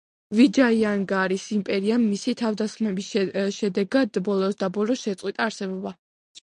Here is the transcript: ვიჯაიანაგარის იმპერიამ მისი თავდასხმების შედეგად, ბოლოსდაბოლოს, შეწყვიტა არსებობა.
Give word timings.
ვიჯაიანაგარის 0.37 1.45
იმპერიამ 1.57 2.07
მისი 2.13 2.35
თავდასხმების 2.41 3.13
შედეგად, 3.61 4.23
ბოლოსდაბოლოს, 4.31 5.07
შეწყვიტა 5.09 5.49
არსებობა. 5.51 5.97